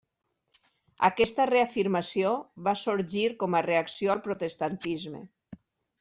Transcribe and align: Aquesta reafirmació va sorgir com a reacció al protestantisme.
Aquesta 1.09 1.43
reafirmació 1.49 2.31
va 2.67 2.73
sorgir 2.83 3.25
com 3.43 3.57
a 3.57 3.61
reacció 3.67 4.15
al 4.15 4.23
protestantisme. 4.29 5.21